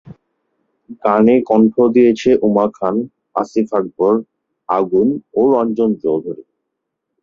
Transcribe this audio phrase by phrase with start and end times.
[1.03, 2.95] গানে কণ্ঠ দিয়েছেন উমা খান,
[3.35, 4.13] আসিফ আকবর,
[4.69, 5.07] আগুন,
[5.33, 6.43] ও রঞ্জন চৌধুরী।